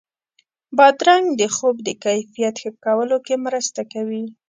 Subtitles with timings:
[0.77, 4.23] بادرنګ د خوب د کیفیت ښه کولو کې مرسته کوي.